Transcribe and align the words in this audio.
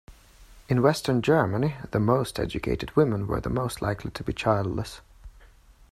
In 0.67 0.81
western 0.81 1.21
Germany 1.21 1.75
the 1.91 1.99
most 1.99 2.39
educated 2.39 2.95
women 2.95 3.27
were 3.27 3.39
the 3.39 3.51
most 3.51 3.83
likely 3.83 4.09
to 4.09 4.23
be 4.23 4.33
childless. 4.33 4.99